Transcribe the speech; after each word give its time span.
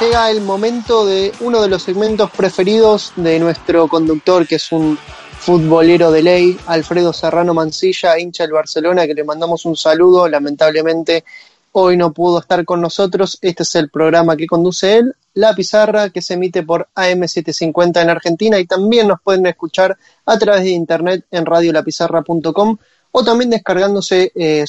llega 0.00 0.30
el 0.30 0.42
momento 0.42 1.06
de 1.06 1.32
uno 1.40 1.62
de 1.62 1.68
los 1.68 1.82
segmentos 1.82 2.30
preferidos 2.30 3.12
de 3.16 3.38
nuestro 3.38 3.88
conductor, 3.88 4.46
que 4.46 4.56
es 4.56 4.72
un 4.72 4.98
futbolero 5.38 6.10
de 6.10 6.22
ley, 6.22 6.58
Alfredo 6.66 7.12
Serrano 7.12 7.54
Mancilla, 7.54 8.18
hincha 8.18 8.44
del 8.44 8.52
Barcelona, 8.52 9.06
que 9.06 9.14
le 9.14 9.24
mandamos 9.24 9.64
un 9.64 9.76
saludo. 9.76 10.28
Lamentablemente 10.28 11.24
hoy 11.72 11.96
no 11.96 12.12
pudo 12.12 12.40
estar 12.40 12.64
con 12.64 12.80
nosotros. 12.80 13.38
Este 13.40 13.62
es 13.62 13.74
el 13.76 13.88
programa 13.88 14.36
que 14.36 14.46
conduce 14.46 14.96
él, 14.96 15.14
La 15.34 15.54
Pizarra, 15.54 16.10
que 16.10 16.20
se 16.20 16.34
emite 16.34 16.62
por 16.62 16.88
AM750 16.94 18.02
en 18.02 18.10
Argentina 18.10 18.58
y 18.58 18.66
también 18.66 19.08
nos 19.08 19.20
pueden 19.22 19.46
escuchar 19.46 19.96
a 20.26 20.38
través 20.38 20.64
de 20.64 20.70
internet 20.70 21.24
en 21.30 21.46
radiolapizarra.com 21.46 22.76
o 23.12 23.24
también 23.24 23.50
descargándose 23.50 24.32
eh, 24.34 24.64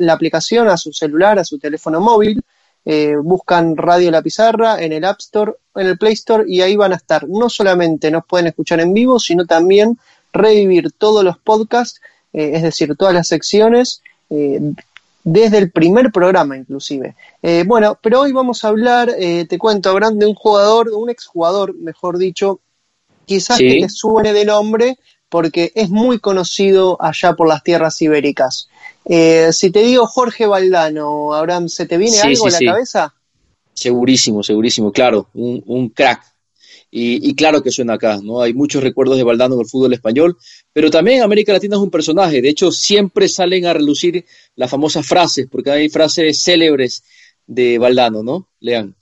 la 0.00 0.12
aplicación 0.12 0.68
a 0.68 0.76
su 0.76 0.92
celular, 0.92 1.38
a 1.38 1.44
su 1.44 1.58
teléfono 1.58 2.00
móvil 2.00 2.44
eh, 2.90 3.16
buscan 3.22 3.76
Radio 3.76 4.10
La 4.10 4.22
Pizarra 4.22 4.82
en 4.82 4.94
el 4.94 5.04
App 5.04 5.18
Store, 5.20 5.52
en 5.74 5.88
el 5.88 5.98
Play 5.98 6.14
Store 6.14 6.44
y 6.48 6.62
ahí 6.62 6.74
van 6.74 6.94
a 6.94 6.96
estar. 6.96 7.28
No 7.28 7.50
solamente 7.50 8.10
nos 8.10 8.24
pueden 8.24 8.46
escuchar 8.46 8.80
en 8.80 8.94
vivo, 8.94 9.18
sino 9.18 9.44
también 9.44 9.98
revivir 10.32 10.92
todos 10.92 11.22
los 11.22 11.36
podcasts, 11.36 12.00
eh, 12.32 12.52
es 12.54 12.62
decir, 12.62 12.96
todas 12.96 13.12
las 13.12 13.28
secciones, 13.28 14.00
eh, 14.30 14.72
desde 15.22 15.58
el 15.58 15.70
primer 15.70 16.10
programa 16.10 16.56
inclusive. 16.56 17.14
bueno, 17.66 17.98
pero 18.00 18.22
hoy 18.22 18.32
vamos 18.32 18.64
a 18.64 18.68
hablar, 18.68 19.14
te 19.14 19.58
cuento, 19.58 19.90
Abraham, 19.90 20.18
de 20.18 20.24
un 20.24 20.34
jugador, 20.34 20.88
de 20.88 20.96
un 20.96 21.10
exjugador, 21.10 21.74
mejor 21.74 22.16
dicho, 22.16 22.60
quizás 23.26 23.58
que 23.58 23.80
te 23.82 23.88
suene 23.90 24.32
de 24.32 24.46
nombre, 24.46 24.98
porque 25.28 25.72
es 25.74 25.90
muy 25.90 26.18
conocido 26.18 26.96
allá 27.00 27.34
por 27.34 27.48
las 27.48 27.62
tierras 27.62 28.00
ibéricas. 28.00 28.68
Eh, 29.04 29.50
si 29.52 29.70
te 29.70 29.82
digo 29.82 30.06
Jorge 30.06 30.46
Valdano, 30.46 31.34
Abraham, 31.34 31.68
¿se 31.68 31.86
te 31.86 31.98
viene 31.98 32.20
algo 32.20 32.46
a 32.46 32.50
la 32.50 32.58
cabeza? 32.58 33.14
Segurísimo, 33.74 34.42
segurísimo, 34.42 34.92
claro, 34.92 35.28
un, 35.34 35.88
crack. 35.90 36.22
Y, 36.90 37.34
claro 37.34 37.62
que 37.62 37.70
suena 37.70 37.94
acá, 37.94 38.18
¿no? 38.22 38.40
Hay 38.40 38.54
muchos 38.54 38.82
recuerdos 38.82 39.18
de 39.18 39.22
Valdano 39.22 39.54
en 39.54 39.60
el 39.60 39.66
fútbol 39.66 39.92
español, 39.92 40.38
pero 40.72 40.90
también 40.90 41.22
América 41.22 41.52
Latina 41.52 41.76
es 41.76 41.82
un 41.82 41.90
personaje. 41.90 42.40
De 42.40 42.48
hecho, 42.48 42.72
siempre 42.72 43.28
salen 43.28 43.66
a 43.66 43.74
relucir 43.74 44.24
las 44.56 44.70
famosas 44.70 45.06
frases, 45.06 45.46
porque 45.50 45.70
hay 45.70 45.88
frases 45.90 46.42
célebres 46.42 47.04
de 47.46 47.78
Valdano, 47.78 48.22
¿no? 48.22 48.48
Lean. 48.60 48.96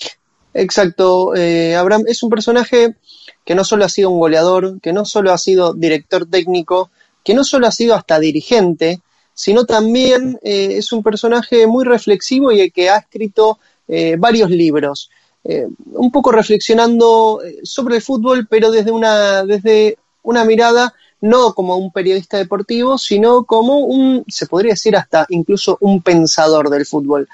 Exacto, 0.58 1.34
eh, 1.34 1.76
Abraham 1.76 2.04
es 2.06 2.22
un 2.22 2.30
personaje 2.30 2.96
que 3.44 3.54
no 3.54 3.62
solo 3.62 3.84
ha 3.84 3.88
sido 3.90 4.10
un 4.10 4.18
goleador, 4.18 4.80
que 4.80 4.92
no 4.92 5.04
solo 5.04 5.32
ha 5.32 5.38
sido 5.38 5.74
director 5.74 6.26
técnico, 6.26 6.90
que 7.22 7.34
no 7.34 7.44
solo 7.44 7.66
ha 7.66 7.72
sido 7.72 7.94
hasta 7.94 8.18
dirigente, 8.18 9.00
sino 9.34 9.66
también 9.66 10.38
eh, 10.42 10.76
es 10.78 10.92
un 10.92 11.02
personaje 11.02 11.66
muy 11.66 11.84
reflexivo 11.84 12.52
y 12.52 12.70
que 12.70 12.88
ha 12.88 12.96
escrito 12.96 13.58
eh, 13.86 14.16
varios 14.18 14.48
libros, 14.50 15.10
eh, 15.44 15.66
un 15.92 16.10
poco 16.10 16.32
reflexionando 16.32 17.40
sobre 17.62 17.96
el 17.96 18.02
fútbol, 18.02 18.46
pero 18.48 18.70
desde 18.70 18.90
una, 18.92 19.44
desde 19.44 19.98
una 20.22 20.44
mirada 20.44 20.94
no 21.20 21.52
como 21.52 21.76
un 21.76 21.92
periodista 21.92 22.38
deportivo, 22.38 22.96
sino 22.96 23.44
como 23.44 23.80
un, 23.80 24.24
se 24.26 24.46
podría 24.46 24.72
decir 24.72 24.96
hasta 24.96 25.26
incluso 25.28 25.76
un 25.80 26.00
pensador 26.00 26.70
del 26.70 26.86
fútbol. 26.86 27.28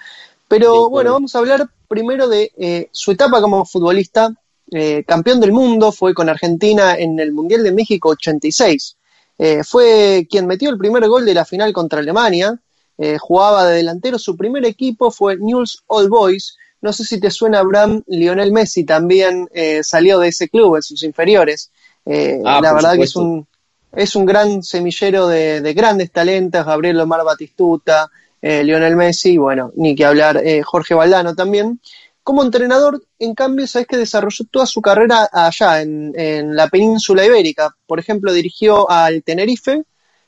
Pero 0.53 0.91
bueno, 0.91 1.13
vamos 1.13 1.35
a 1.35 1.39
hablar 1.39 1.67
primero 1.89 2.29
de 2.29 2.91
su 2.93 3.13
etapa 3.13 3.41
como 3.41 3.65
futbolista, 3.65 4.35
eh, 4.75 5.05
campeón 5.07 5.39
del 5.39 5.53
mundo, 5.53 5.93
fue 5.93 6.15
con 6.15 6.31
Argentina 6.31 6.95
en 6.95 7.21
el 7.21 7.33
Mundial 7.33 7.63
de 7.63 7.73
México 7.73 8.11
86. 8.11 8.97
Eh, 9.39 9.63
fue 9.65 10.27
quien 10.31 10.47
metió 10.47 10.71
el 10.71 10.79
primer 10.79 11.07
gol 11.09 11.27
de 11.27 11.35
la 11.35 11.45
final 11.45 11.73
contra 11.75 12.01
Alemania. 12.01 12.59
Eh, 12.97 13.19
jugaba 13.19 13.67
de 13.67 13.77
delantero. 13.77 14.19
Su 14.19 14.37
primer 14.37 14.65
equipo 14.65 15.11
fue 15.11 15.37
Newell's 15.37 15.83
Old 15.89 16.09
Boys. 16.09 16.57
No 16.81 16.93
sé 16.93 17.05
si 17.05 17.21
te 17.21 17.31
suena, 17.31 17.59
Abraham, 17.59 18.03
Lionel 18.07 18.51
Messi 18.51 18.85
también 18.85 19.49
salió 19.83 20.19
de 20.19 20.29
ese 20.29 20.49
club 20.49 20.77
en 20.77 20.83
sus 20.83 21.03
inferiores. 21.03 21.71
Ah, 22.07 22.61
la 22.61 22.73
verdad 22.73 22.97
que 22.97 23.05
es 23.05 23.15
un, 23.15 23.47
es 23.93 24.17
un 24.17 24.27
gran 24.27 24.63
semillero 24.63 25.29
de, 25.29 25.61
de 25.61 25.75
grandes 25.75 26.11
talentos. 26.11 26.67
Gabriel 26.67 27.01
Omar 27.01 27.25
Batistuta, 27.25 28.11
Lionel 28.43 28.97
Messi, 28.97 29.39
bueno, 29.39 29.71
ni 29.77 29.95
que 29.95 30.05
hablar, 30.05 30.43
Jorge 30.65 30.95
Valdano 30.95 31.35
también. 31.35 31.81
Como 32.23 32.45
entrenador, 32.45 33.03
en 33.19 33.35
cambio, 33.35 33.67
sabes 33.67 33.89
que 33.89 33.97
desarrolló 33.97 34.45
toda 34.49 34.67
su 34.67 34.81
carrera 34.81 35.29
allá, 35.33 35.83
en, 35.83 36.55
la 36.55 36.69
península 36.69 37.25
ibérica. 37.25 37.77
Por 37.87 37.99
ejemplo, 37.99 38.33
dirigió 38.33 38.89
al 38.89 39.25
Tenerife 39.25 39.83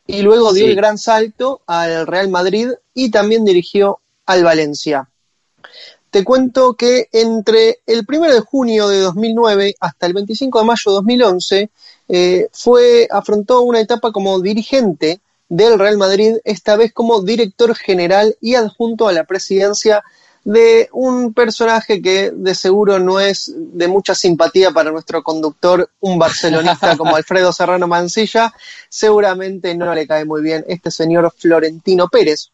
y 0.07 0.23
luego 0.23 0.53
dio 0.53 0.67
el 0.67 0.75
gran 0.75 0.99
salto 0.99 1.63
al 1.67 2.07
Real 2.07 2.29
Madrid 2.29 2.71
y 2.95 3.11
también 3.11 3.45
dirigió 3.45 4.01
al 4.27 4.43
Valencia. 4.43 5.09
Te 6.11 6.25
cuento 6.25 6.75
que 6.75 7.09
entre 7.13 7.81
el 7.87 8.05
1 8.09 8.33
de 8.33 8.41
junio 8.41 8.89
de 8.89 9.01
2009 9.01 9.75
hasta 9.81 10.07
el 10.07 10.15
25 10.15 10.61
de 10.61 10.65
mayo 10.65 10.91
de 10.91 10.95
2011 10.95 11.71
eh, 12.09 12.49
fue, 12.53 13.09
afrontó 13.11 13.63
una 13.63 13.81
etapa 13.81 14.13
como 14.13 14.41
dirigente 14.41 15.21
del 15.49 15.78
Real 15.78 15.99
Madrid, 15.99 16.37
esta 16.44 16.77
vez 16.77 16.93
como 16.93 17.22
director 17.22 17.75
general 17.75 18.37
y 18.41 18.55
adjunto 18.55 19.09
a 19.09 19.12
la 19.12 19.25
presidencia 19.25 20.03
de 20.44 20.91
un 20.93 21.32
personaje 21.32 22.03
que 22.03 22.31
de 22.31 22.55
seguro 22.55 22.99
no 22.99 23.19
es 23.19 23.53
de 23.56 23.88
mucha 23.88 24.15
simpatía 24.15 24.71
para 24.71 24.91
nuestro 24.91 25.22
conductor, 25.22 25.91
un 26.00 26.19
barcelonista 26.19 26.97
como 26.99 27.16
Alfredo 27.16 27.53
Serrano 27.53 27.87
Mancilla, 27.87 28.53
seguramente 28.88 29.75
no 29.75 29.94
le 29.94 30.06
cae 30.06 30.25
muy 30.25 30.43
bien 30.43 30.65
este 30.69 30.91
señor 30.91 31.33
Florentino 31.37 32.09
Pérez. 32.09 32.50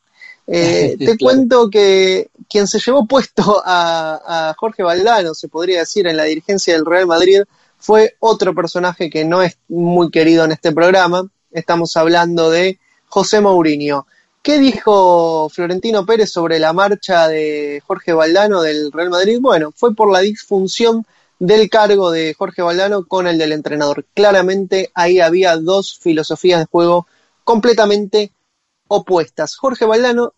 Eh, 0.46 0.96
te 0.98 1.18
cuento 1.18 1.68
que 1.68 2.30
quien 2.48 2.68
se 2.68 2.78
llevó 2.78 3.06
puesto 3.06 3.60
a, 3.64 4.50
a 4.50 4.54
Jorge 4.54 4.84
Valdano, 4.84 5.34
se 5.34 5.48
podría 5.48 5.80
decir, 5.80 6.06
en 6.06 6.16
la 6.16 6.24
dirigencia 6.24 6.74
del 6.74 6.86
Real 6.86 7.06
Madrid, 7.06 7.42
fue 7.78 8.14
otro 8.20 8.54
personaje 8.54 9.10
que 9.10 9.24
no 9.24 9.42
es 9.42 9.58
muy 9.68 10.10
querido 10.10 10.44
en 10.44 10.52
este 10.52 10.70
programa. 10.70 11.28
Estamos 11.50 11.96
hablando 11.96 12.50
de 12.50 12.78
José 13.06 13.40
Mourinho. 13.40 14.06
¿Qué 14.42 14.58
dijo 14.58 15.48
Florentino 15.50 16.06
Pérez 16.06 16.30
sobre 16.30 16.58
la 16.58 16.72
marcha 16.72 17.28
de 17.28 17.82
Jorge 17.86 18.12
Valdano 18.12 18.62
del 18.62 18.90
Real 18.90 19.10
Madrid? 19.10 19.38
Bueno, 19.40 19.72
fue 19.74 19.94
por 19.94 20.10
la 20.10 20.20
disfunción 20.20 21.04
del 21.38 21.68
cargo 21.68 22.10
de 22.10 22.34
Jorge 22.34 22.62
Valdano 22.62 23.06
con 23.06 23.26
el 23.26 23.36
del 23.36 23.52
entrenador. 23.52 24.06
Claramente 24.14 24.90
ahí 24.94 25.20
había 25.20 25.56
dos 25.56 25.98
filosofías 25.98 26.60
de 26.60 26.66
juego 26.66 27.06
completamente 27.44 28.32
opuestas. 28.88 29.56
Jorge 29.56 29.84
Valdano 29.84 30.34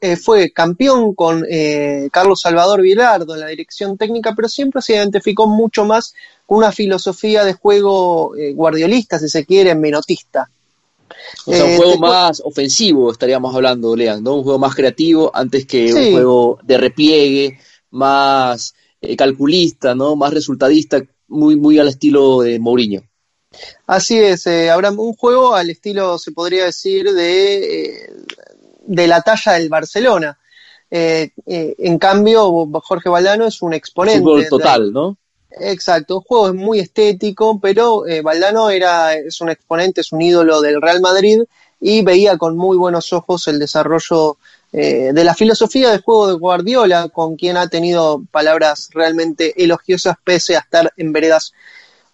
eh, 0.00 0.16
fue 0.16 0.50
campeón 0.50 1.14
con 1.14 1.44
eh, 1.48 2.08
Carlos 2.12 2.40
Salvador 2.40 2.80
Vilardo 2.80 3.34
en 3.34 3.40
la 3.40 3.48
dirección 3.48 3.98
técnica, 3.98 4.34
pero 4.34 4.48
siempre 4.48 4.80
se 4.82 4.94
identificó 4.94 5.46
mucho 5.46 5.84
más 5.84 6.14
con 6.46 6.58
una 6.58 6.72
filosofía 6.72 7.44
de 7.44 7.52
juego 7.52 8.36
eh, 8.36 8.52
guardiolista, 8.52 9.18
si 9.18 9.28
se 9.28 9.44
quiere, 9.44 9.74
menotista. 9.74 10.50
O 11.46 11.52
sea, 11.52 11.64
un 11.64 11.76
juego 11.76 11.98
más 11.98 12.40
ofensivo 12.44 13.10
estaríamos 13.10 13.54
hablando, 13.54 13.96
Lean, 13.96 14.22
¿no? 14.22 14.36
Un 14.36 14.42
juego 14.44 14.58
más 14.58 14.74
creativo 14.74 15.30
antes 15.34 15.66
que 15.66 15.92
un 15.92 16.12
juego 16.12 16.58
de 16.62 16.78
repliegue, 16.78 17.58
más 17.90 18.74
calculista, 19.16 19.94
¿no? 19.94 20.16
Más 20.16 20.32
resultadista, 20.32 21.02
muy, 21.28 21.56
muy 21.56 21.78
al 21.78 21.88
estilo 21.88 22.40
de 22.40 22.58
Mourinho. 22.58 23.02
Así 23.86 24.18
es, 24.18 24.46
eh, 24.46 24.70
un 24.96 25.14
juego 25.14 25.54
al 25.54 25.70
estilo, 25.70 26.18
se 26.18 26.32
podría 26.32 26.66
decir, 26.66 27.12
de, 27.12 27.84
eh, 27.84 28.10
de 28.88 29.06
la 29.06 29.22
talla 29.22 29.52
del 29.52 29.68
Barcelona. 29.68 30.38
en 30.90 31.98
cambio, 31.98 32.68
Jorge 32.82 33.08
Valdano 33.08 33.46
es 33.46 33.62
un 33.62 33.74
exponente. 33.74 34.20
Fútbol 34.20 34.48
total, 34.48 34.92
¿no? 34.92 35.16
Exacto, 35.50 36.18
un 36.18 36.22
juego 36.22 36.48
es 36.48 36.54
muy 36.54 36.78
estético, 36.78 37.58
pero 37.60 38.06
eh, 38.06 38.22
Valdano 38.22 38.70
era, 38.70 39.14
es 39.14 39.40
un 39.40 39.48
exponente, 39.48 40.02
es 40.02 40.12
un 40.12 40.22
ídolo 40.22 40.60
del 40.60 40.80
Real 40.80 41.00
Madrid 41.00 41.42
y 41.80 42.02
veía 42.02 42.36
con 42.36 42.56
muy 42.56 42.76
buenos 42.76 43.12
ojos 43.12 43.48
el 43.48 43.58
desarrollo 43.58 44.36
eh, 44.72 45.10
de 45.12 45.24
la 45.24 45.34
filosofía 45.34 45.90
de 45.90 45.98
juego 46.00 46.28
de 46.28 46.34
Guardiola, 46.34 47.08
con 47.08 47.36
quien 47.36 47.56
ha 47.56 47.68
tenido 47.68 48.22
palabras 48.30 48.90
realmente 48.92 49.62
elogiosas 49.62 50.16
pese 50.22 50.56
a 50.56 50.60
estar 50.60 50.92
en 50.96 51.12
veredas 51.12 51.52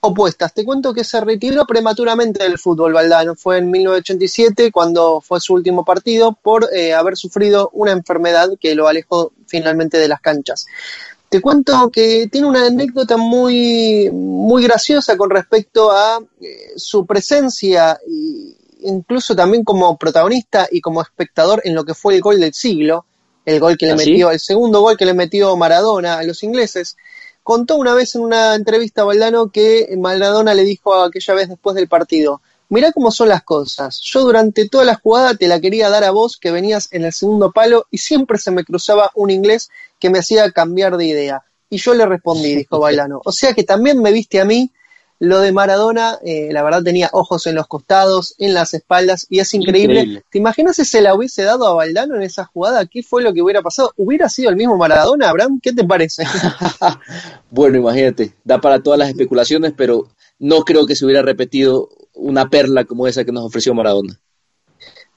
opuestas. 0.08 0.52
Te 0.52 0.64
cuento 0.64 0.94
que 0.94 1.04
se 1.04 1.20
retiró 1.20 1.66
prematuramente 1.66 2.42
del 2.42 2.58
fútbol 2.58 2.92
Valdano. 2.92 3.34
Fue 3.34 3.58
en 3.58 3.70
1987 3.70 4.70
cuando 4.72 5.20
fue 5.20 5.40
su 5.40 5.54
último 5.54 5.84
partido 5.84 6.32
por 6.40 6.68
eh, 6.74 6.94
haber 6.94 7.16
sufrido 7.16 7.70
una 7.72 7.92
enfermedad 7.92 8.50
que 8.60 8.74
lo 8.74 8.88
alejó 8.88 9.32
finalmente 9.46 9.98
de 9.98 10.08
las 10.08 10.20
canchas. 10.20 10.66
Te 11.28 11.40
cuento 11.40 11.90
que 11.90 12.28
tiene 12.30 12.46
una 12.46 12.66
anécdota 12.66 13.16
muy, 13.16 14.08
muy 14.12 14.62
graciosa 14.62 15.16
con 15.16 15.30
respecto 15.30 15.90
a 15.90 16.20
eh, 16.40 16.74
su 16.76 17.04
presencia, 17.06 17.98
e 18.06 18.54
incluso 18.82 19.34
también 19.34 19.64
como 19.64 19.96
protagonista 19.96 20.68
y 20.70 20.80
como 20.80 21.02
espectador 21.02 21.60
en 21.64 21.74
lo 21.74 21.84
que 21.84 21.94
fue 21.94 22.14
el 22.14 22.20
gol 22.20 22.38
del 22.38 22.54
siglo, 22.54 23.06
el 23.44 23.58
gol 23.60 23.76
que 23.76 23.86
le 23.86 23.92
¿Ah, 23.92 23.96
metió, 23.96 24.30
el 24.30 24.40
segundo 24.40 24.80
gol 24.80 24.96
que 24.96 25.06
le 25.06 25.14
metió 25.14 25.56
Maradona 25.56 26.18
a 26.18 26.22
los 26.22 26.42
ingleses. 26.42 26.96
Contó 27.44 27.76
una 27.76 27.93
vez 27.93 28.14
en 28.14 28.23
una 28.23 28.55
entrevista 28.55 29.02
a 29.02 29.05
Valdano 29.05 29.50
que 29.52 29.94
Maradona 29.99 30.55
le 30.55 30.64
dijo 30.64 30.94
aquella 30.94 31.35
vez 31.35 31.50
después 31.50 31.76
del 31.76 31.88
partido, 31.88 32.41
mirá 32.70 32.91
cómo 32.91 33.11
son 33.11 33.29
las 33.29 33.43
cosas. 33.43 34.00
Yo 34.00 34.23
durante 34.23 34.67
toda 34.67 34.85
la 34.85 34.94
jugada 34.94 35.35
te 35.35 35.46
la 35.46 35.61
quería 35.61 35.91
dar 35.91 36.05
a 36.05 36.11
vos 36.11 36.38
que 36.38 36.50
venías 36.50 36.88
en 36.91 37.05
el 37.05 37.12
segundo 37.12 37.52
palo 37.52 37.87
y 37.91 37.99
siempre 37.99 38.38
se 38.38 38.50
me 38.50 38.64
cruzaba 38.64 39.11
un 39.14 39.31
inglés 39.31 39.69
que 40.00 40.08
me 40.08 40.20
hacía 40.20 40.50
cambiar 40.52 40.96
de 40.96 41.05
idea. 41.05 41.44
y 41.69 41.76
yo 41.76 41.93
le 41.93 42.06
respondí, 42.06 42.55
dijo 42.55 42.79
Bailano. 42.79 43.20
O 43.25 43.32
sea 43.32 43.52
que 43.52 43.64
también 43.64 44.00
me 44.00 44.11
viste 44.11 44.40
a 44.40 44.47
mí. 44.47 44.73
Lo 45.25 45.41
de 45.41 45.53
Maradona, 45.53 46.19
eh, 46.25 46.50
la 46.53 46.62
verdad 46.62 46.82
tenía 46.82 47.09
ojos 47.12 47.47
en 47.47 47.55
los 47.55 47.67
costados, 47.67 48.35
en 48.38 48.55
las 48.55 48.75
espaldas, 48.75 49.26
y 49.31 49.41
es 49.41 49.53
increíble. 49.55 50.23
¿Te 50.31 50.38
imaginas 50.38 50.76
si 50.76 50.85
se 50.85 51.00
la 51.00 51.15
hubiese 51.15 51.43
dado 51.43 51.67
a 51.67 51.75
Valdano 51.75 52.17
en 52.17 52.23
esa 52.23 52.44
jugada? 52.44 52.87
¿Qué 52.87 53.03
fue 53.03 53.23
lo 53.23 53.32
que 53.32 53.43
hubiera 53.43 53.62
pasado? 53.62 53.93
¿Hubiera 53.97 54.29
sido 54.29 54.50
el 54.50 54.56
mismo 54.56 54.76
Maradona, 54.76 55.31
Abraham? 55.31 55.61
¿Qué 55.62 55.73
te 55.73 55.85
parece? 55.85 56.25
bueno, 57.50 57.79
imagínate, 57.79 58.35
da 58.44 58.61
para 58.61 58.82
todas 58.82 58.99
las 58.99 59.09
especulaciones, 59.09 59.73
pero 59.76 60.09
no 60.38 60.62
creo 60.62 60.87
que 60.87 60.97
se 60.97 61.05
hubiera 61.05 61.23
repetido 61.23 61.88
una 62.15 62.49
perla 62.49 62.85
como 62.85 63.06
esa 63.06 63.25
que 63.25 63.32
nos 63.32 63.44
ofreció 63.44 63.75
Maradona. 63.75 64.21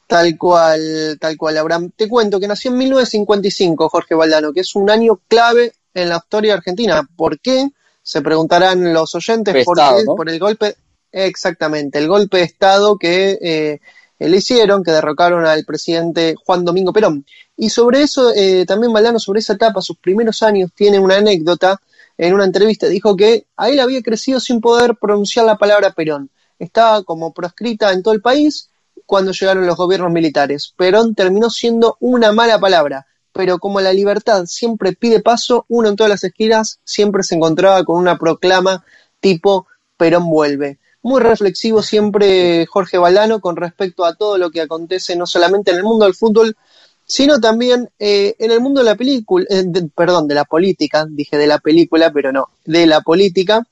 Tal 0.07 0.37
cual, 0.37 1.17
tal 1.19 1.35
cual, 1.35 1.57
Abraham. 1.57 1.91
Te 1.95 2.07
cuento 2.07 2.39
que 2.39 2.47
nació 2.47 2.71
en 2.71 2.77
1955 2.77 3.89
Jorge 3.89 4.15
Valdano, 4.15 4.53
que 4.53 4.61
es 4.61 4.73
un 4.73 4.89
año 4.89 5.19
clave 5.27 5.73
en 5.93 6.09
la 6.09 6.17
historia 6.17 6.53
argentina. 6.53 7.07
¿Por 7.15 7.39
qué? 7.39 7.67
Se 8.07 8.21
preguntarán 8.21 8.93
los 8.93 9.13
oyentes 9.15 9.65
por 9.65 9.75
qué, 9.75 10.05
por 10.05 10.29
el 10.29 10.39
golpe, 10.39 10.77
exactamente, 11.11 11.99
el 11.99 12.07
golpe 12.07 12.37
de 12.37 12.43
Estado 12.43 12.97
que 12.97 13.37
eh, 13.41 13.79
le 14.17 14.37
hicieron, 14.37 14.81
que 14.81 14.91
derrocaron 14.91 15.45
al 15.45 15.65
presidente 15.65 16.35
Juan 16.45 16.63
Domingo 16.63 16.93
Perón. 16.93 17.25
Y 17.57 17.69
sobre 17.69 18.03
eso, 18.03 18.31
eh, 18.33 18.65
también 18.65 18.93
Valdano, 18.93 19.19
sobre 19.19 19.41
esa 19.41 19.55
etapa, 19.55 19.81
sus 19.81 19.97
primeros 19.97 20.41
años, 20.41 20.71
tiene 20.73 20.99
una 20.99 21.17
anécdota. 21.17 21.81
En 22.17 22.33
una 22.33 22.45
entrevista 22.45 22.87
dijo 22.87 23.13
que 23.17 23.47
a 23.57 23.67
él 23.67 23.81
había 23.81 24.01
crecido 24.01 24.39
sin 24.39 24.61
poder 24.61 24.95
pronunciar 24.95 25.45
la 25.45 25.57
palabra 25.57 25.91
Perón. 25.91 26.29
Estaba 26.57 27.03
como 27.03 27.33
proscrita 27.33 27.91
en 27.91 28.03
todo 28.03 28.13
el 28.13 28.21
país 28.21 28.69
cuando 29.05 29.33
llegaron 29.33 29.67
los 29.67 29.75
gobiernos 29.75 30.13
militares. 30.13 30.73
Perón 30.77 31.13
terminó 31.13 31.49
siendo 31.49 31.97
una 31.99 32.31
mala 32.31 32.57
palabra 32.57 33.05
pero 33.37 33.59
como 33.59 33.79
la 33.81 33.93
libertad 33.93 34.45
siempre 34.47 34.93
pide 34.93 35.21
paso, 35.21 35.65
uno 35.69 35.89
en 35.89 35.95
todas 35.95 36.09
las 36.09 36.23
esquinas 36.23 36.79
siempre 36.83 37.21
se 37.21 37.35
encontraba 37.35 37.83
con 37.83 37.99
una 37.99 38.17
proclama 38.17 38.83
tipo 39.19 39.67
Perón 39.95 40.27
vuelve. 40.27 40.79
Muy 41.03 41.21
reflexivo 41.21 41.83
siempre 41.83 42.65
Jorge 42.65 42.97
Balano 42.97 43.39
con 43.39 43.55
respecto 43.55 44.05
a 44.05 44.15
todo 44.15 44.39
lo 44.39 44.49
que 44.49 44.61
acontece 44.61 45.15
no 45.15 45.27
solamente 45.27 45.69
en 45.69 45.77
el 45.77 45.83
mundo 45.83 46.05
del 46.05 46.15
fútbol, 46.15 46.57
sino 47.05 47.39
también 47.39 47.89
eh, 47.99 48.35
en 48.39 48.49
el 48.49 48.59
mundo 48.59 48.81
de 48.81 48.85
la 48.85 48.95
película, 48.95 49.45
eh, 49.51 49.63
perdón, 49.95 50.27
de 50.27 50.33
la 50.33 50.45
política, 50.45 51.05
dije 51.07 51.37
de 51.37 51.45
la 51.45 51.59
película, 51.59 52.11
pero 52.11 52.31
no, 52.31 52.49
de 52.65 52.87
la 52.87 53.01
política. 53.01 53.65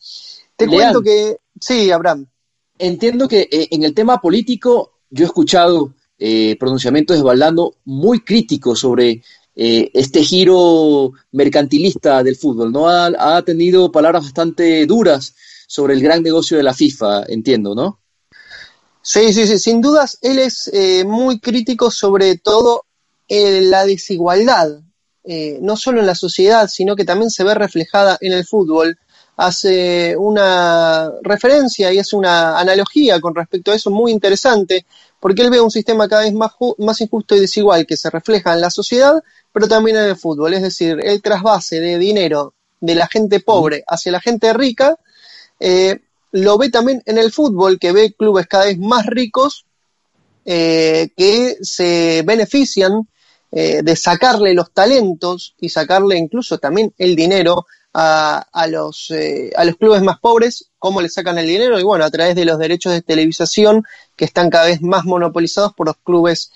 Te 0.55 0.67
cuento 0.67 1.01
que, 1.01 1.37
sí, 1.59 1.89
Abraham. 1.89 2.27
Entiendo 2.77 3.27
que 3.27 3.49
eh, 3.51 3.67
en 3.71 3.81
el 3.81 3.95
tema 3.95 4.21
político 4.21 4.99
yo 5.09 5.25
he 5.25 5.27
escuchado 5.27 5.91
pronunciamientos 6.59 7.17
de 7.17 7.23
Valdano 7.23 7.73
muy 7.83 8.21
críticos 8.21 8.79
sobre 8.79 9.21
eh, 9.57 9.89
este 9.93 10.21
giro 10.21 11.13
mercantilista 11.31 12.21
del 12.23 12.35
fútbol, 12.35 12.73
¿no? 12.73 12.89
Ha, 12.89 13.41
tenido 13.43 13.89
palabras 13.89 14.23
bastante 14.23 14.85
duras 14.85 15.33
sobre 15.67 15.93
el 15.93 16.01
gran 16.01 16.21
negocio 16.23 16.57
de 16.57 16.63
la 16.63 16.73
FIFA, 16.73 17.23
entiendo, 17.27 17.73
¿no? 17.73 18.01
Sí, 19.01 19.33
sí, 19.33 19.47
sí, 19.47 19.57
sin 19.57 19.81
dudas, 19.81 20.17
él 20.21 20.39
es 20.39 20.69
eh, 20.73 21.05
muy 21.05 21.39
crítico 21.39 21.89
sobre 21.89 22.37
todo 22.37 22.83
eh, 23.29 23.61
la 23.61 23.85
desigualdad, 23.85 24.81
no 25.61 25.75
solo 25.75 26.01
en 26.01 26.05
la 26.05 26.13
sociedad, 26.13 26.69
sino 26.71 26.95
que 26.95 27.03
también 27.03 27.31
se 27.31 27.43
ve 27.43 27.55
reflejada 27.55 28.15
en 28.21 28.33
el 28.33 28.45
fútbol. 28.45 28.99
Hace 29.37 30.15
una 30.17 31.11
referencia 31.21 31.91
y 31.91 31.99
hace 31.99 32.15
una 32.15 32.57
analogía 32.57 33.19
con 33.19 33.35
respecto 33.35 33.71
a 33.71 33.75
eso 33.75 33.91
muy 33.91 34.11
interesante, 34.11 34.85
porque 35.19 35.41
él 35.41 35.49
ve 35.49 35.59
un 35.59 35.71
sistema 35.71 36.07
cada 36.07 36.23
vez 36.23 36.33
más, 36.33 36.53
más 36.77 37.01
injusto 37.01 37.35
y 37.35 37.41
desigual 37.41 37.85
que 37.85 37.97
se 37.97 38.09
refleja 38.09 38.53
en 38.53 38.61
la 38.61 38.69
sociedad, 38.69 39.21
pero 39.51 39.67
también 39.67 39.97
en 39.97 40.05
el 40.05 40.15
fútbol. 40.15 40.53
Es 40.53 40.61
decir, 40.61 40.99
el 41.01 41.21
trasvase 41.21 41.79
de 41.79 41.97
dinero 41.97 42.53
de 42.79 42.95
la 42.95 43.07
gente 43.07 43.39
pobre 43.39 43.83
hacia 43.87 44.11
la 44.11 44.21
gente 44.21 44.53
rica, 44.53 44.95
eh, 45.59 45.99
lo 46.31 46.57
ve 46.57 46.69
también 46.69 47.01
en 47.05 47.17
el 47.17 47.31
fútbol, 47.31 47.79
que 47.79 47.91
ve 47.91 48.13
clubes 48.13 48.47
cada 48.47 48.65
vez 48.65 48.77
más 48.77 49.05
ricos 49.05 49.65
eh, 50.43 51.09
que 51.15 51.57
se 51.61 52.23
benefician 52.25 53.07
eh, 53.51 53.81
de 53.81 53.95
sacarle 53.95 54.53
los 54.53 54.71
talentos 54.71 55.55
y 55.59 55.69
sacarle 55.69 56.17
incluso 56.17 56.57
también 56.57 56.93
el 56.97 57.15
dinero 57.15 57.65
a, 57.97 58.45
a 58.51 58.67
los, 58.67 59.09
a 59.55 59.63
los 59.63 59.77
clubes 59.77 60.01
más 60.01 60.19
pobres, 60.19 60.69
cómo 60.77 60.99
le 60.99 61.07
sacan 61.07 61.37
el 61.37 61.47
dinero 61.47 61.79
y 61.79 61.83
bueno, 61.83 62.03
a 62.03 62.11
través 62.11 62.35
de 62.35 62.43
los 62.43 62.59
derechos 62.59 62.91
de 62.91 63.01
televisación 63.01 63.85
que 64.17 64.25
están 64.25 64.49
cada 64.49 64.65
vez 64.65 64.81
más 64.81 65.05
monopolizados 65.05 65.73
por 65.73 65.87
los 65.87 65.95
clubes 66.03 66.51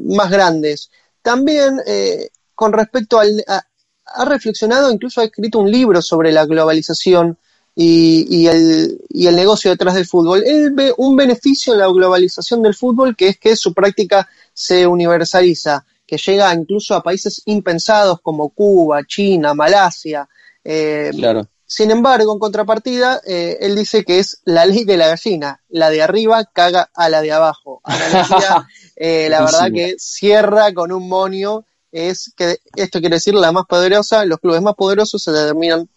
más 0.00 0.30
grandes. 0.30 0.90
También 1.20 1.80
eh, 1.86 2.30
con 2.54 2.72
respecto 2.72 3.18
al... 3.18 3.44
ha 3.46 4.24
reflexionado, 4.24 4.90
incluso 4.90 5.20
ha 5.20 5.24
escrito 5.24 5.58
un 5.58 5.70
libro 5.70 6.00
sobre 6.00 6.32
la 6.32 6.46
globalización 6.46 7.36
y, 7.80 8.46
el, 8.46 9.00
y, 9.10 9.26
el, 9.26 9.36
negocio 9.36 9.70
detrás 9.70 9.94
del 9.94 10.06
fútbol. 10.06 10.42
Él 10.44 10.70
ve 10.72 10.92
un 10.96 11.14
beneficio 11.14 11.74
en 11.74 11.80
la 11.80 11.86
globalización 11.88 12.62
del 12.62 12.74
fútbol, 12.74 13.14
que 13.14 13.28
es 13.28 13.38
que 13.38 13.54
su 13.54 13.72
práctica 13.74 14.28
se 14.52 14.86
universaliza, 14.86 15.84
que 16.08 16.16
llega 16.16 16.54
incluso 16.54 16.94
a 16.94 17.02
países 17.02 17.42
impensados 17.44 18.20
como 18.22 18.48
Cuba, 18.48 19.04
China, 19.06 19.52
Malasia. 19.52 20.26
Eh, 20.64 21.10
claro. 21.14 21.46
Sin 21.66 21.90
embargo, 21.90 22.32
en 22.32 22.38
contrapartida, 22.38 23.20
eh, 23.26 23.58
él 23.60 23.76
dice 23.76 24.02
que 24.02 24.18
es 24.18 24.40
la 24.46 24.64
ley 24.64 24.84
de 24.84 24.96
la 24.96 25.08
gallina. 25.08 25.60
La 25.68 25.90
de 25.90 26.00
arriba 26.00 26.46
caga 26.50 26.88
a 26.94 27.10
la 27.10 27.20
de 27.20 27.30
abajo. 27.30 27.82
Eh, 29.00 29.28
la 29.30 29.42
verdad 29.42 29.68
que 29.72 29.94
cierra 29.96 30.74
con 30.74 30.90
un 30.90 31.08
monio. 31.08 31.64
Es 31.92 32.32
que 32.36 32.56
esto 32.74 32.98
quiere 32.98 33.14
decir 33.14 33.32
la 33.32 33.52
más 33.52 33.64
poderosa. 33.66 34.24
Los 34.24 34.40
clubes 34.40 34.60
más 34.60 34.74
poderosos 34.74 35.22
se 35.22 35.30
terminan 35.30 35.88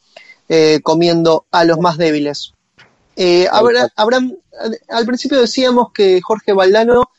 eh, 0.47 0.81
comiendo 0.83 1.47
a 1.49 1.63
los 1.63 1.79
más 1.79 1.97
débiles. 1.97 2.53
Abraham, 3.95 4.37
al 4.87 5.05
principio 5.07 5.41
decíamos 5.41 5.91
que 5.91 6.21
Jorge 6.21 6.53
Valdano 6.53 7.09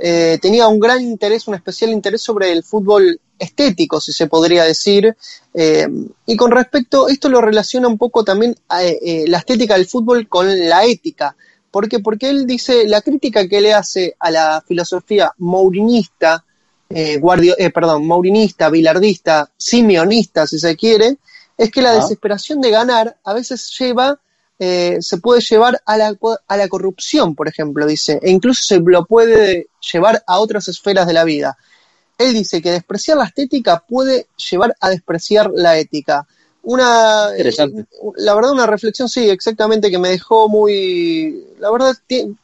tenía 0.00 0.66
un 0.66 0.80
gran 0.80 1.02
interés, 1.02 1.46
un 1.46 1.54
especial 1.54 1.90
interés 1.90 2.22
sobre 2.22 2.52
el 2.52 2.62
fútbol 2.62 3.20
estético, 3.40 4.00
si 4.00 4.12
se 4.12 4.28
podría 4.28 4.64
decir. 4.64 5.16
Eh, 5.52 5.88
y 6.26 6.36
con 6.36 6.52
respecto, 6.52 7.08
esto 7.08 7.28
lo 7.28 7.40
relaciona 7.40 7.88
un 7.88 7.98
poco 7.98 8.22
también 8.22 8.54
a, 8.68 8.84
eh, 8.84 9.24
la 9.26 9.38
estética 9.38 9.74
del 9.74 9.86
fútbol 9.86 10.28
con 10.28 10.46
la 10.68 10.84
ética. 10.84 11.34
¿Por 11.70 11.88
qué? 11.88 11.98
Porque 11.98 12.28
él 12.28 12.46
dice, 12.46 12.86
la 12.86 13.00
crítica 13.00 13.48
que 13.48 13.60
le 13.60 13.72
hace 13.72 14.14
a 14.20 14.30
la 14.30 14.62
filosofía 14.66 15.32
mourinista, 15.38 16.44
eh, 16.88 17.18
guardio, 17.18 17.54
perdón, 17.72 18.06
mourinista, 18.06 18.68
bilardista, 18.68 19.50
simionista, 19.56 20.46
si 20.46 20.58
se 20.58 20.76
quiere, 20.76 21.18
es 21.56 21.70
que 21.70 21.82
la 21.82 21.94
desesperación 21.94 22.60
de 22.60 22.70
ganar 22.70 23.16
a 23.22 23.34
veces 23.34 23.70
lleva, 23.78 24.18
se 24.60 25.16
puede 25.18 25.40
llevar 25.40 25.80
a 25.86 25.96
la, 25.96 26.14
a 26.46 26.56
la 26.56 26.68
corrupción, 26.68 27.34
por 27.34 27.48
ejemplo, 27.48 27.86
dice, 27.86 28.20
e 28.22 28.30
incluso 28.30 28.62
se 28.62 28.80
lo 28.80 29.06
puede 29.06 29.68
llevar 29.92 30.22
a 30.26 30.38
otras 30.38 30.68
esferas 30.68 31.06
de 31.06 31.14
la 31.14 31.24
vida. 31.24 31.56
Él 32.18 32.34
dice 32.34 32.60
que 32.60 32.70
despreciar 32.70 33.16
la 33.16 33.24
estética 33.24 33.82
puede 33.88 34.26
llevar 34.50 34.76
a 34.80 34.90
despreciar 34.90 35.50
la 35.54 35.78
ética. 35.78 36.26
Una, 36.62 37.28
Interesante. 37.30 37.86
la 38.16 38.34
verdad, 38.34 38.52
una 38.52 38.66
reflexión, 38.66 39.08
sí, 39.08 39.30
exactamente, 39.30 39.90
que 39.90 39.98
me 39.98 40.10
dejó 40.10 40.46
muy, 40.50 41.42
la 41.58 41.70
verdad, 41.70 41.96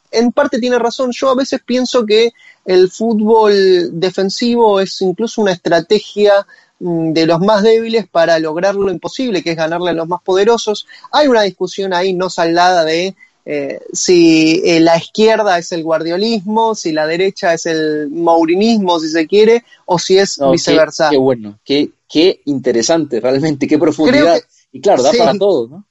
en 0.09 0.31
parte 0.31 0.57
tiene 0.57 0.79
razón. 0.79 1.11
Yo 1.11 1.29
a 1.29 1.35
veces 1.35 1.61
pienso 1.63 2.03
que 2.03 2.31
el 2.65 2.89
fútbol 2.89 3.99
defensivo 3.99 4.79
es 4.79 4.99
incluso 5.01 5.41
una 5.41 5.51
estrategia 5.51 6.47
de 6.79 7.25
los 7.25 7.39
más 7.39 7.63
débiles 7.63 8.07
para 8.07 8.37
lograr 8.39 8.75
lo 8.75 8.91
imposible, 8.91 9.41
que 9.41 9.51
es 9.51 9.57
ganarle 9.57 9.91
a 9.91 9.93
los 9.93 10.07
más 10.07 10.21
poderosos. 10.21 10.87
Hay 11.11 11.27
una 11.27 11.41
discusión 11.41 11.93
ahí 11.93 12.13
no 12.13 12.29
saldada 12.29 12.83
de 12.83 13.15
eh, 13.45 13.79
si 13.93 14.61
eh, 14.65 14.81
la 14.81 14.97
izquierda 14.97 15.57
es 15.57 15.71
el 15.71 15.81
guardiolismo, 15.81 16.75
si 16.75 16.91
la 16.91 17.07
derecha 17.07 17.53
es 17.53 17.65
el 17.65 18.09
maurinismo, 18.11 18.99
si 18.99 19.09
se 19.09 19.25
quiere, 19.25 19.63
o 19.85 19.97
si 19.97 20.17
es 20.17 20.37
viceversa. 20.51 21.09
Qué, 21.09 21.17
bueno, 21.17 21.57
qué, 21.63 21.91
qué 22.09 22.41
interesante, 22.45 23.21
realmente, 23.21 23.65
qué 23.65 23.79
profundidad. 23.79 24.39
y 24.71 24.81
claro, 24.81 25.01
da 25.01 25.13
para 25.17 25.33
todo, 25.37 25.67
¿no? 25.69 25.86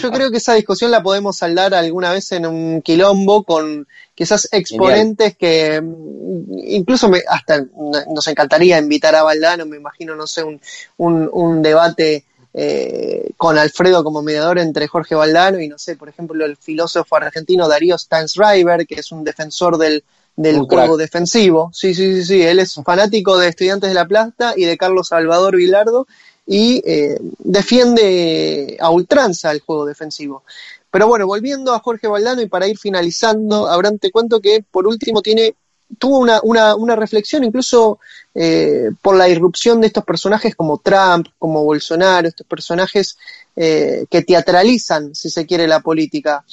Yo 0.00 0.10
creo 0.10 0.30
que 0.30 0.38
esa 0.38 0.54
discusión 0.54 0.90
la 0.90 1.02
podemos 1.02 1.36
saldar 1.36 1.74
alguna 1.74 2.12
vez 2.12 2.32
en 2.32 2.46
un 2.46 2.82
quilombo 2.82 3.44
con 3.44 3.86
quizás 4.14 4.48
exponentes 4.52 5.36
que 5.36 5.80
mm, 5.80 6.58
incluso 6.66 7.08
me, 7.08 7.22
hasta 7.28 7.64
nos 8.08 8.26
encantaría 8.28 8.78
invitar 8.78 9.14
a 9.14 9.22
Valdano, 9.22 9.66
me 9.66 9.76
imagino, 9.76 10.14
no 10.14 10.26
sé, 10.26 10.42
un, 10.42 10.60
un, 10.98 11.28
un 11.32 11.62
debate 11.62 12.24
eh, 12.52 13.30
con 13.36 13.58
Alfredo 13.58 14.02
como 14.02 14.22
mediador 14.22 14.58
entre 14.58 14.88
Jorge 14.88 15.14
Valdano 15.14 15.60
y, 15.60 15.68
no 15.68 15.78
sé, 15.78 15.96
por 15.96 16.08
ejemplo, 16.08 16.44
el 16.44 16.56
filósofo 16.56 17.16
argentino 17.16 17.68
Darío 17.68 17.96
Stansriver, 17.96 18.86
que 18.86 18.96
es 18.96 19.12
un 19.12 19.22
defensor 19.22 19.78
del, 19.78 20.02
del 20.36 20.58
juego 20.60 20.96
defensivo. 20.96 21.70
Sí, 21.72 21.94
sí, 21.94 22.14
sí, 22.14 22.24
sí, 22.24 22.42
él 22.42 22.58
es 22.58 22.74
fanático 22.84 23.38
de 23.38 23.48
Estudiantes 23.48 23.90
de 23.90 23.94
La 23.94 24.06
Plata 24.06 24.54
y 24.56 24.64
de 24.64 24.76
Carlos 24.76 25.08
Salvador 25.08 25.56
Vilardo 25.56 26.06
y 26.52 26.82
eh, 26.84 27.16
defiende 27.38 28.76
a 28.80 28.90
ultranza 28.90 29.52
el 29.52 29.60
juego 29.60 29.86
defensivo. 29.86 30.42
Pero 30.90 31.06
bueno, 31.06 31.24
volviendo 31.24 31.72
a 31.72 31.78
Jorge 31.78 32.08
Valdano 32.08 32.42
y 32.42 32.48
para 32.48 32.66
ir 32.66 32.76
finalizando, 32.76 33.68
Abraham, 33.68 33.98
te 34.00 34.10
cuento 34.10 34.40
que 34.40 34.64
por 34.68 34.88
último 34.88 35.22
tiene 35.22 35.54
tuvo 35.96 36.18
una, 36.18 36.40
una, 36.42 36.74
una 36.74 36.96
reflexión 36.96 37.44
incluso 37.44 38.00
eh, 38.34 38.90
por 39.00 39.16
la 39.16 39.28
irrupción 39.28 39.80
de 39.80 39.86
estos 39.86 40.04
personajes 40.04 40.56
como 40.56 40.78
Trump, 40.78 41.28
como 41.38 41.64
Bolsonaro, 41.64 42.26
estos 42.26 42.46
personajes 42.48 43.16
eh, 43.54 44.06
que 44.10 44.22
teatralizan, 44.22 45.14
si 45.14 45.30
se 45.30 45.46
quiere, 45.46 45.68
la 45.68 45.78
política. 45.78 46.44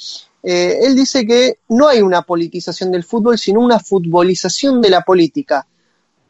Eh, 0.44 0.78
él 0.82 0.94
dice 0.94 1.26
que 1.26 1.58
no 1.70 1.88
hay 1.88 2.02
una 2.02 2.22
politización 2.22 2.92
del 2.92 3.02
fútbol, 3.02 3.36
sino 3.36 3.58
una 3.58 3.80
futbolización 3.80 4.80
de 4.80 4.90
la 4.90 5.02
política. 5.02 5.66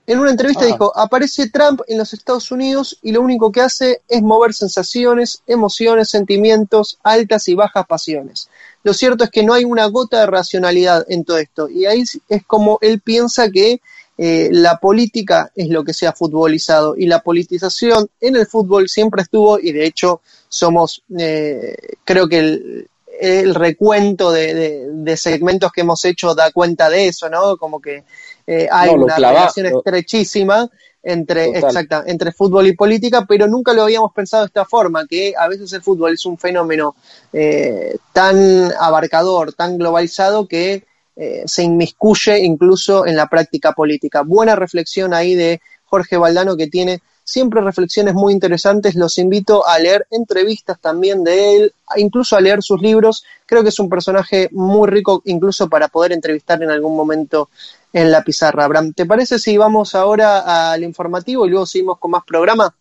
En 0.08 0.20
una 0.20 0.30
entrevista 0.30 0.64
Ah. 0.64 0.68
dijo, 0.68 0.90
aparece 0.96 1.50
Trump 1.50 1.82
en 1.86 1.98
los 1.98 2.14
Estados 2.14 2.50
Unidos 2.50 2.98
y 3.02 3.12
lo 3.12 3.20
único 3.20 3.52
que 3.52 3.60
hace 3.60 4.00
es 4.08 4.22
mover 4.22 4.54
sensaciones, 4.54 5.42
emociones, 5.46 6.08
sentimientos, 6.08 6.98
altas 7.02 7.46
y 7.48 7.54
bajas 7.54 7.86
pasiones. 7.86 8.48
Lo 8.84 8.94
cierto 8.94 9.24
es 9.24 9.30
que 9.30 9.42
no 9.42 9.52
hay 9.52 9.66
una 9.66 9.84
gota 9.84 10.20
de 10.20 10.26
racionalidad 10.26 11.04
en 11.10 11.26
todo 11.26 11.36
esto. 11.36 11.68
Y 11.68 11.84
ahí 11.84 12.04
es 12.30 12.42
como 12.46 12.78
él 12.80 13.00
piensa 13.00 13.50
que 13.50 13.82
eh, 14.16 14.48
la 14.50 14.78
política 14.78 15.52
es 15.54 15.68
lo 15.68 15.84
que 15.84 15.92
se 15.92 16.06
ha 16.06 16.14
futbolizado 16.14 16.96
y 16.96 17.06
la 17.06 17.20
politización 17.20 18.08
en 18.18 18.36
el 18.36 18.46
fútbol 18.46 18.88
siempre 18.88 19.20
estuvo 19.20 19.60
y 19.60 19.72
de 19.72 19.84
hecho 19.84 20.22
somos, 20.48 21.02
eh, 21.18 21.76
creo 22.04 22.26
que 22.26 22.38
el, 22.38 22.88
el 23.20 23.54
recuento 23.54 24.30
de, 24.30 24.54
de- 24.54 24.86
de 24.92 25.16
segmentos 25.16 25.72
que 25.72 25.80
hemos 25.82 26.04
hecho 26.04 26.34
da 26.34 26.50
cuenta 26.52 26.88
de 26.90 27.08
eso, 27.08 27.28
¿no? 27.28 27.56
Como 27.56 27.80
que 27.80 28.04
eh, 28.46 28.68
hay 28.70 28.90
No, 28.94 29.04
una 29.04 29.16
clava- 29.16 29.34
relación 29.40 29.70
lo- 29.70 29.78
estrechísima 29.78 30.68
entre, 31.02 31.46
exacta, 31.58 32.04
entre 32.06 32.32
fútbol 32.32 32.66
y 32.66 32.72
política, 32.76 33.24
pero 33.26 33.46
nunca 33.46 33.72
lo 33.72 33.82
habíamos 33.84 34.12
pensado 34.12 34.42
de 34.42 34.48
esta 34.48 34.64
forma, 34.64 35.06
que 35.06 35.32
a 35.38 35.48
veces 35.48 35.72
el 35.72 35.82
fútbol 35.82 36.12
es 36.14 36.26
un 36.26 36.36
fenómeno 36.36 36.96
eh, 37.32 37.96
tan 38.12 38.70
abarcador, 38.78 39.52
tan 39.52 39.78
globalizado 39.78 40.46
que 40.48 40.84
eh, 41.16 41.42
se 41.46 41.62
inmiscuye 41.62 42.38
incluso 42.44 43.06
en 43.06 43.16
la 43.16 43.26
práctica 43.28 43.72
política. 43.72 44.22
Buena 44.22 44.54
reflexión 44.56 45.14
ahí 45.14 45.34
de 45.34 45.60
Jorge 45.84 46.16
Valdano 46.16 46.56
que 46.56 46.66
tiene 46.66 47.00
siempre 47.28 47.60
reflexiones 47.60 48.14
muy 48.14 48.32
interesantes. 48.32 48.94
Los 48.94 49.18
invito 49.18 49.66
a 49.66 49.78
leer 49.78 50.06
entrevistas 50.10 50.80
también 50.80 51.22
de 51.24 51.56
él, 51.56 51.74
incluso 51.96 52.36
a 52.36 52.40
leer 52.40 52.62
sus 52.62 52.80
libros. 52.80 53.22
Creo 53.44 53.62
que 53.62 53.68
es 53.68 53.78
un 53.78 53.90
personaje 53.90 54.48
muy 54.52 54.88
rico 54.88 55.20
incluso 55.26 55.68
para 55.68 55.88
poder 55.88 56.12
entrevistar 56.12 56.62
en 56.62 56.70
algún 56.70 56.96
momento 56.96 57.50
en 57.92 58.10
la 58.10 58.22
pizarra. 58.22 58.64
Abraham, 58.64 58.94
¿te 58.94 59.04
parece 59.04 59.38
si 59.38 59.58
vamos 59.58 59.94
ahora 59.94 60.72
al 60.72 60.82
informativo 60.82 61.44
y 61.44 61.50
luego 61.50 61.66
seguimos 61.66 61.98
con 61.98 62.12
más 62.12 62.24
programa? 62.24 62.74